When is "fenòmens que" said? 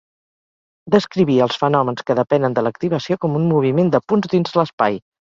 1.63-2.15